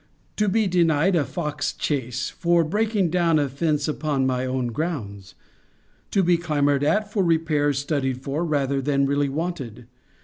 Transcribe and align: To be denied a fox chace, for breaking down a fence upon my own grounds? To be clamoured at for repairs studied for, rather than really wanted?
To 0.37 0.47
be 0.49 0.65
denied 0.65 1.15
a 1.15 1.23
fox 1.23 1.73
chace, 1.73 2.31
for 2.31 2.63
breaking 2.63 3.11
down 3.11 3.37
a 3.37 3.47
fence 3.47 3.87
upon 3.87 4.25
my 4.25 4.47
own 4.47 4.69
grounds? 4.69 5.35
To 6.09 6.23
be 6.23 6.37
clamoured 6.37 6.83
at 6.83 7.11
for 7.13 7.23
repairs 7.23 7.77
studied 7.77 8.19
for, 8.23 8.43
rather 8.43 8.81
than 8.81 9.05
really 9.05 9.29
wanted? 9.29 9.85